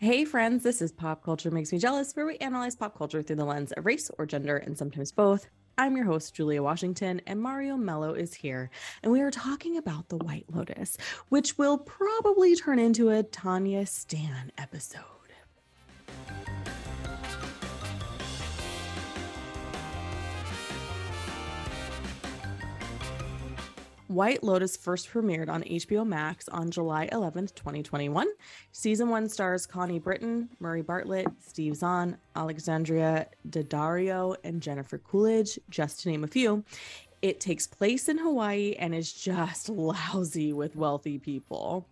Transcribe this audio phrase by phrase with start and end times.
[0.00, 3.34] Hey, friends, this is Pop Culture Makes Me Jealous, where we analyze pop culture through
[3.34, 5.48] the lens of race or gender and sometimes both.
[5.76, 8.70] I'm your host, Julia Washington, and Mario Mello is here.
[9.02, 10.98] And we are talking about The White Lotus,
[11.30, 15.02] which will probably turn into a Tanya Stan episode.
[24.08, 28.26] White Lotus first premiered on HBO Max on July 11th, 2021.
[28.72, 36.00] Season one stars Connie Britton, Murray Bartlett, Steve Zahn, Alexandria Daddario, and Jennifer Coolidge, just
[36.00, 36.64] to name a few.
[37.20, 41.86] It takes place in Hawaii and is just lousy with wealthy people.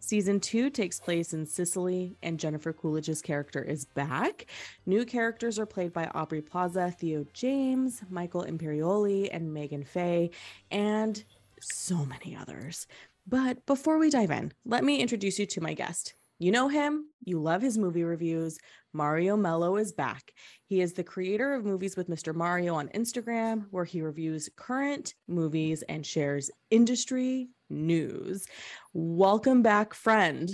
[0.00, 4.46] Season two takes place in Sicily, and Jennifer Coolidge's character is back.
[4.84, 10.32] New characters are played by Aubrey Plaza, Theo James, Michael Imperioli, and Meghan Fahy.
[10.72, 11.22] And
[11.62, 12.86] so many others.
[13.26, 16.14] But before we dive in, let me introduce you to my guest.
[16.38, 18.58] You know him, you love his movie reviews.
[18.92, 20.32] Mario Mello is back.
[20.64, 22.34] He is the creator of Movies with Mr.
[22.34, 28.46] Mario on Instagram, where he reviews current movies and shares industry news.
[28.92, 30.50] Welcome back, friend.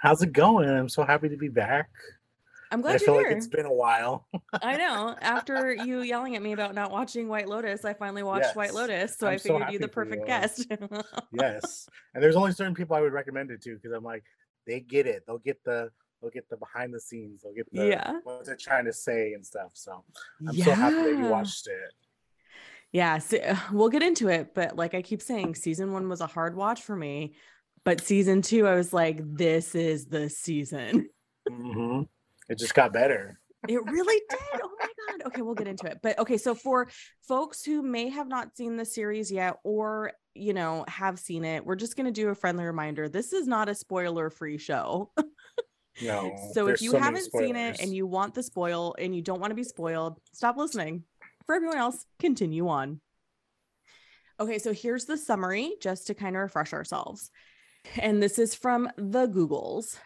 [0.00, 0.68] How's it going?
[0.68, 1.90] I'm so happy to be back.
[2.70, 3.28] I'm glad I you're feel here.
[3.28, 4.26] like it's been a while.
[4.62, 5.16] I know.
[5.20, 9.16] After you yelling at me about not watching White Lotus, I finally watched White Lotus.
[9.16, 10.26] So I'm I so figured you the perfect you.
[10.26, 10.66] guest.
[11.32, 14.24] yes, and there's only certain people I would recommend it to because I'm like,
[14.66, 15.24] they get it.
[15.26, 17.42] They'll get the they'll get the behind the scenes.
[17.42, 18.12] They'll get the Yeah.
[18.24, 19.70] what they're trying to say and stuff.
[19.74, 20.04] So
[20.46, 21.92] I'm so happy that you watched it.
[22.92, 23.38] Yeah, so,
[23.72, 26.82] we'll get into it, but like I keep saying, season one was a hard watch
[26.82, 27.34] for me,
[27.84, 31.08] but season two, I was like, this is the season.
[31.48, 32.02] hmm
[32.48, 33.38] It just got better.
[33.68, 34.60] It really did.
[34.62, 35.26] Oh my God.
[35.26, 35.98] Okay, we'll get into it.
[36.02, 36.88] But okay, so for
[37.26, 41.66] folks who may have not seen the series yet or, you know, have seen it,
[41.66, 43.08] we're just going to do a friendly reminder.
[43.08, 45.10] This is not a spoiler free show.
[46.02, 46.36] No.
[46.52, 49.40] So if you so haven't seen it and you want the spoil and you don't
[49.40, 51.04] want to be spoiled, stop listening.
[51.46, 53.00] For everyone else, continue on.
[54.40, 57.30] Okay, so here's the summary just to kind of refresh ourselves.
[57.96, 59.98] And this is from the Googles.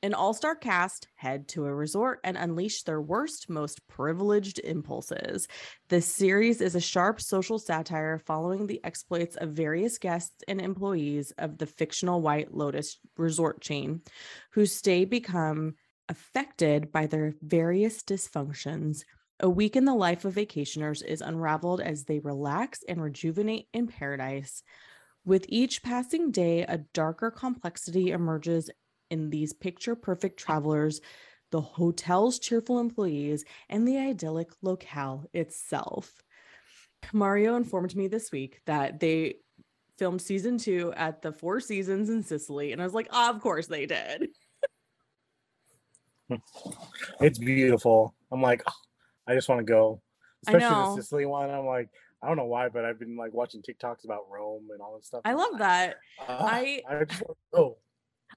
[0.00, 5.48] An all star cast head to a resort and unleash their worst, most privileged impulses.
[5.88, 11.32] This series is a sharp social satire following the exploits of various guests and employees
[11.36, 14.02] of the fictional White Lotus resort chain,
[14.52, 15.74] whose stay become
[16.08, 19.00] affected by their various dysfunctions.
[19.40, 23.88] A week in the life of vacationers is unraveled as they relax and rejuvenate in
[23.88, 24.62] paradise.
[25.24, 28.70] With each passing day, a darker complexity emerges
[29.10, 31.00] in these picture perfect travelers,
[31.50, 36.22] the hotel's cheerful employees, and the idyllic locale itself.
[37.12, 39.36] Mario informed me this week that they
[39.96, 42.72] filmed season two at the Four Seasons in Sicily.
[42.72, 44.28] And I was like, of course they did.
[47.20, 48.14] it's beautiful.
[48.30, 48.72] I'm like, "Oh,
[49.26, 50.02] I just want to go.
[50.46, 51.50] Especially the Sicily one.
[51.50, 51.88] I'm like,
[52.22, 55.06] I don't know why, but I've been like watching TikToks about Rome and all this
[55.06, 55.22] stuff.
[55.24, 55.96] I love that.
[56.20, 57.78] "Ah, I- I just want to go.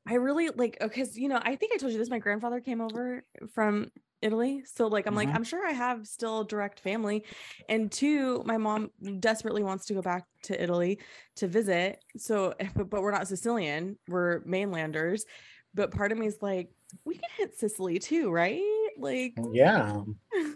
[0.07, 2.09] I really like because you know I think I told you this.
[2.09, 3.23] My grandfather came over
[3.53, 3.91] from
[4.22, 5.35] Italy, so like I'm like Mhm.
[5.35, 7.23] I'm sure I have still direct family,
[7.69, 11.00] and two, my mom desperately wants to go back to Italy
[11.35, 12.03] to visit.
[12.17, 15.25] So, but, but we're not Sicilian; we're mainlanders.
[15.73, 16.69] But part of me is like,
[17.06, 18.90] we can hit Sicily too, right?
[18.97, 20.01] Like, Yeah.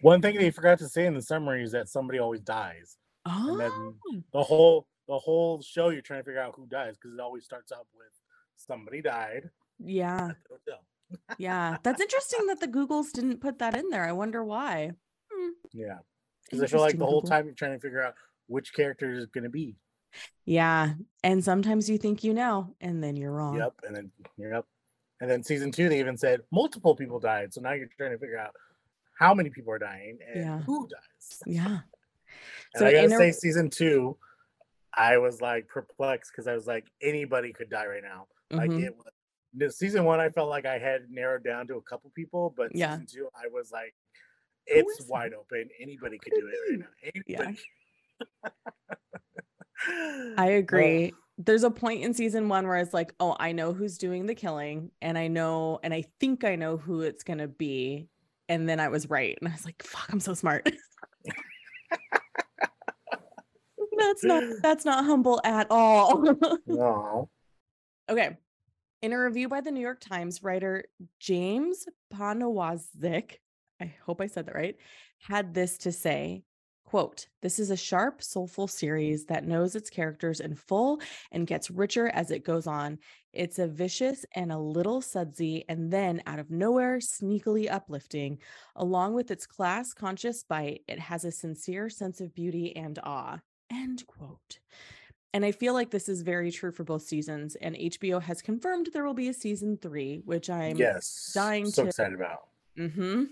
[0.00, 2.96] One thing they forgot to say in the summary is that somebody always dies,
[3.26, 3.94] oh, and then
[4.32, 7.44] the whole the whole show you're trying to figure out who dies because it always
[7.44, 8.06] starts out with
[8.54, 9.50] somebody died
[9.84, 10.84] yeah, at the hotel.
[11.36, 11.76] yeah.
[11.82, 14.04] That's interesting that the Googles didn't put that in there.
[14.04, 14.92] I wonder why.
[15.32, 15.50] Hmm.
[15.72, 15.98] Yeah,
[16.44, 17.30] because I feel like the whole Google.
[17.36, 18.14] time you're trying to figure out
[18.46, 19.74] which character is going to be.
[20.44, 20.92] Yeah,
[21.24, 23.56] and sometimes you think you know, and then you're wrong.
[23.56, 24.64] Yep, and then yep,
[25.20, 27.52] and then season two they even said multiple people died.
[27.52, 28.54] So now you're trying to figure out
[29.18, 30.58] how many people are dying and Yeah.
[30.60, 31.40] who dies.
[31.46, 31.80] Yeah.
[32.74, 34.16] And I gotta in a- say, season two,
[34.94, 38.26] I was like perplexed because I was like, anybody could die right now.
[38.50, 38.84] Like Mhm.
[38.86, 39.06] it was
[39.54, 42.74] the season one, I felt like I had narrowed down to a couple people, but
[42.74, 42.92] Yeah.
[42.92, 43.94] season two, I was like,
[44.66, 45.68] it's wide open.
[45.80, 46.86] Anybody could do it right now.
[47.26, 47.40] Yeah.
[47.40, 47.58] Anybody.
[50.36, 51.12] I Oh, agree.
[51.38, 54.34] There's a point in season one where it's like, oh, I know who's doing the
[54.34, 58.08] killing, and I know, and I think I know who it's gonna be.
[58.48, 59.38] And then I was right.
[59.40, 60.68] And I was like, fuck, I'm so smart.
[64.10, 66.22] that's not that's not humble at all.
[66.66, 67.28] no.
[68.08, 68.36] okay.
[69.02, 70.84] In a review by the New York Times, writer
[71.18, 73.36] James Poniewozik,
[73.80, 74.76] I hope I said that right,
[75.20, 76.42] had this to say,
[76.84, 81.70] Quote, this is a sharp, soulful series that knows its characters in full and gets
[81.70, 82.98] richer as it goes on.
[83.32, 88.38] It's a vicious and a little sudsy, and then out of nowhere, sneakily uplifting.
[88.74, 93.38] Along with its class conscious bite, it has a sincere sense of beauty and awe.
[93.70, 94.58] End quote.
[95.32, 97.54] And I feel like this is very true for both seasons.
[97.56, 101.82] And HBO has confirmed there will be a season three, which I'm yes, dying so
[101.82, 102.48] to- excited about.
[102.78, 103.24] Mm-hmm.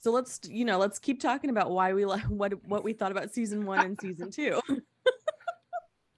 [0.00, 3.10] So let's, you know, let's keep talking about why we like what what we thought
[3.10, 4.60] about season one and season two.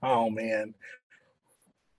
[0.02, 0.74] Oh man,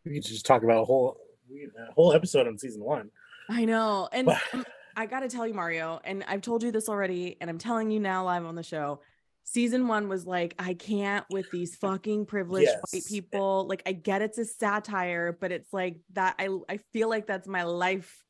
[0.06, 1.18] we could just talk about a whole
[1.52, 3.10] a whole episode on season one.
[3.50, 4.08] I know.
[4.12, 4.66] And um,
[4.96, 8.00] I gotta tell you, Mario, and I've told you this already, and I'm telling you
[8.00, 9.02] now live on the show.
[9.50, 13.66] Season one was like, I can't with these fucking privileged white people.
[13.66, 16.36] Like, I get it's a satire, but it's like that.
[16.38, 18.26] I I feel like that's my life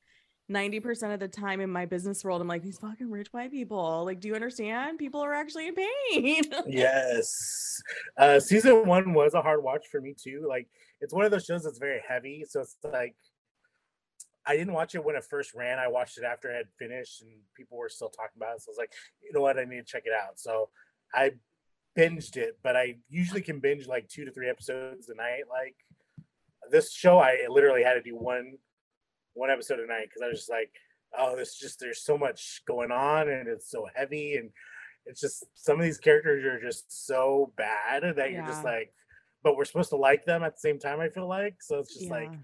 [0.51, 2.39] 90% of the time in my business world.
[2.39, 4.05] I'm like, these fucking rich white people.
[4.05, 4.99] Like, do you understand?
[4.99, 6.43] People are actually in pain.
[6.67, 7.81] yes,
[8.19, 10.45] uh, season one was a hard watch for me too.
[10.47, 10.67] Like
[11.01, 13.15] it's one of those shows that's very heavy, so it's like
[14.45, 15.79] I didn't watch it when it first ran.
[15.79, 18.61] I watched it after it had finished and people were still talking about it.
[18.61, 18.93] So I was like,
[19.23, 20.39] you know what, I need to check it out.
[20.39, 20.69] So
[21.13, 21.31] I
[21.97, 25.43] binged it, but I usually can binge like two to three episodes a night.
[25.49, 25.75] Like
[26.69, 28.57] this show, I literally had to do one
[29.33, 30.71] one episode a night because I was just like,
[31.17, 34.49] oh, this just there's so much going on and it's so heavy and
[35.05, 38.91] it's just some of these characters are just so bad that you're just like,
[39.43, 40.99] but we're supposed to like them at the same time.
[40.99, 42.37] I feel like so it's just like Yeah.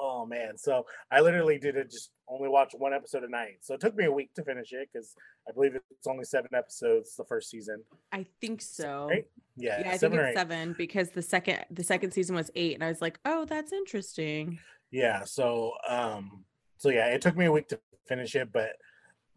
[0.00, 3.58] Oh man, so I literally did it just only watch one episode a night.
[3.62, 5.14] So it took me a week to finish it because
[5.48, 7.82] I believe it's only seven episodes the first season.
[8.12, 9.08] I think so.
[9.08, 9.26] Right?
[9.56, 12.84] Yeah, Yeah, I think it's seven because the second the second season was eight, and
[12.84, 14.58] I was like, oh, that's interesting.
[14.90, 16.44] Yeah, so um,
[16.76, 18.70] so yeah, it took me a week to finish it, but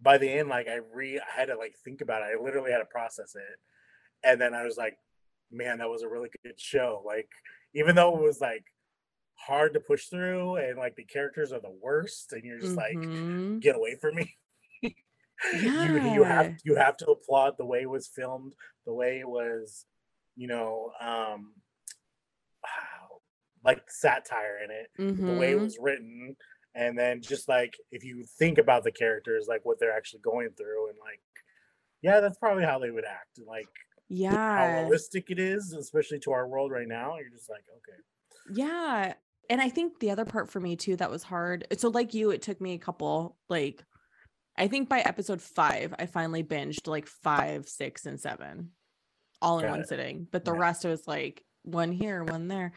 [0.01, 2.37] by the end, like I re, I had to like think about it.
[2.37, 4.97] I literally had to process it, and then I was like,
[5.51, 7.01] man, that was a really good show.
[7.05, 7.29] Like
[7.73, 8.65] even though it was like
[9.45, 12.97] hard to push through, and like the characters are the worst, and you're just like,
[12.99, 13.61] Mhm.
[13.61, 14.37] get away from me.
[15.53, 18.55] you you have you have to applaud the way it was filmed,
[18.85, 19.85] the way it was,
[20.35, 21.55] you know, um
[23.63, 24.87] like satire in it,
[25.27, 25.61] the way it Mhm.
[25.63, 26.35] was written,
[26.73, 30.49] and then just like if you think about the characters, like what they're actually going
[30.57, 31.21] through, and like,
[32.01, 33.67] yeah, that's probably how they would act, and like
[34.55, 37.17] how realistic it is, especially to our world right now.
[37.17, 37.99] You're just like, okay,
[38.53, 39.13] yeah.
[39.51, 41.67] And I think the other part for me too that was hard.
[41.77, 43.83] So like you, it took me a couple like.
[44.57, 48.71] I think by episode five, I finally binged like five, six, and seven,
[49.41, 49.87] all in Got one it.
[49.87, 50.27] sitting.
[50.29, 50.59] But the Yeah.
[50.59, 52.73] rest was like one here, one there.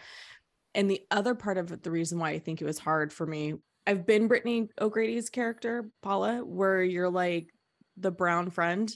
[0.75, 3.27] And the other part of it, the reason why I think it was hard for
[3.27, 3.55] me,
[3.87, 7.51] I've been Brittany O'Grady's character, Paula, where you're like
[7.97, 8.93] the brown friend,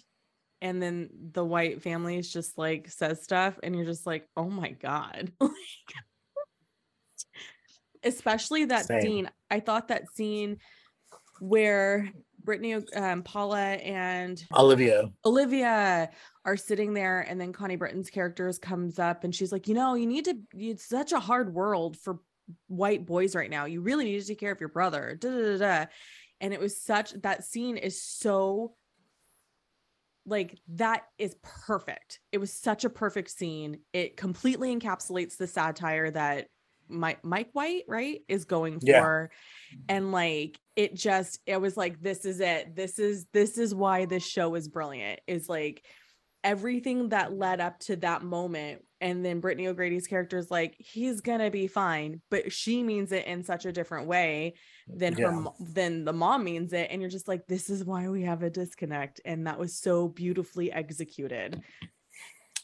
[0.60, 4.48] and then the white family is just like says stuff, and you're just like, oh
[4.48, 5.32] my god.
[8.02, 9.00] Especially that Same.
[9.00, 9.30] scene.
[9.50, 10.58] I thought that scene
[11.40, 12.10] where
[12.42, 16.10] Brittany, um, Paula, and Olivia, Olivia
[16.44, 19.94] are sitting there, and then Connie Britton's characters comes up, and she's like, "You know,
[19.94, 20.38] you need to.
[20.54, 22.20] It's such a hard world for
[22.68, 23.66] white boys right now.
[23.66, 25.86] You really need to take care of your brother." Da, da, da, da.
[26.40, 28.74] And it was such that scene is so
[30.28, 32.20] like that is perfect.
[32.32, 33.80] It was such a perfect scene.
[33.92, 36.48] It completely encapsulates the satire that
[36.88, 39.00] Mike Mike White, right, is going Yeah.
[39.00, 39.30] for.
[39.88, 42.74] And like it just it was like this is it.
[42.74, 45.20] This is this is why this show is brilliant.
[45.26, 45.84] Is like
[46.44, 51.20] everything that led up to that moment and then Brittany O'Grady's character is like he's
[51.20, 54.54] going to be fine, but she means it in such a different way
[54.86, 55.30] than her Yeah.
[55.30, 58.42] mo- than the mom means it and you're just like this is why we have
[58.42, 61.60] a disconnect and that was so beautifully executed.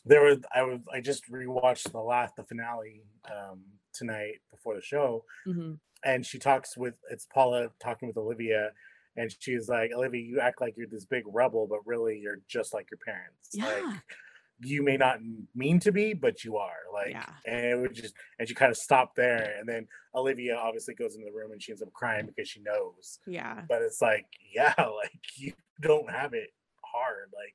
[0.04, 3.60] There was I was I just rewatched the last the finale um
[3.92, 5.78] tonight before the show Mhm.
[6.04, 8.72] and she talks with it's Paula talking with Olivia
[9.16, 12.74] and she's like Olivia you act like you're this big rebel but really you're just
[12.74, 13.66] like your parents Yeah.
[13.68, 14.02] like
[14.60, 15.18] you may not
[15.54, 17.28] mean to be but you are like Yeah.
[17.46, 21.14] and it would just and she kind of stopped there and then Olivia obviously goes
[21.14, 23.62] into the room and she ends up crying because she knows Yeah.
[23.68, 26.50] but it's like yeah like you don't have it
[26.82, 27.54] hard like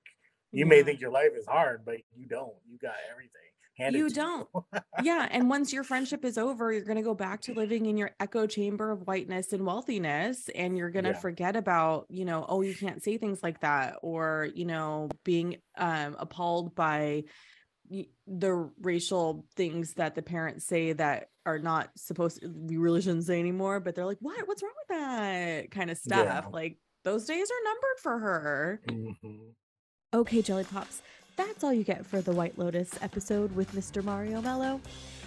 [0.52, 3.32] you may think your life is hard but you don't you got everything
[3.78, 4.48] handed You don't.
[5.04, 7.98] yeah and once your friendship is over you're going to go back to living in
[7.98, 11.20] your echo chamber of whiteness and wealthiness and you're going to Yeah.
[11.20, 15.58] forget about you know oh you can't say things like that or you know being
[15.78, 17.24] um appalled by
[18.28, 23.24] the racial things that the parents say that are not supposed to we really shouldn't
[23.26, 26.50] say anymore but they're like what what's wrong with that kind of stuff Yeah.
[26.54, 29.54] like those days are numbered for her Mhm.
[30.12, 31.04] Okay, Jelly Pops.
[31.36, 34.04] that's all you get for the White Lotus episode with Mr.
[34.04, 34.82] Mario Mello.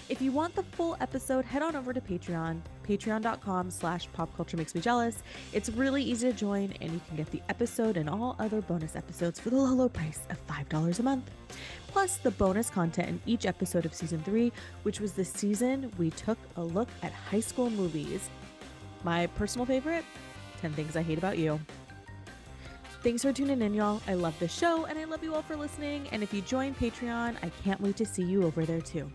[0.09, 4.57] If you want the full episode, head on over to Patreon, patreon.com slash pop culture
[4.57, 5.23] makes me jealous.
[5.53, 8.97] It's really easy to join, and you can get the episode and all other bonus
[8.97, 11.31] episodes for the low, low price of $5 a month.
[11.87, 14.51] Plus, the bonus content in each episode of season three,
[14.83, 18.29] which was the season we took a look at high school movies.
[19.05, 20.05] My personal favorite
[20.61, 21.61] 10 Things I Hate About You.
[23.03, 24.01] Thanks for tuning in, y'all.
[24.07, 26.07] I love the show and I love you all for listening.
[26.13, 29.11] And if you join Patreon, I can't wait to see you over there too.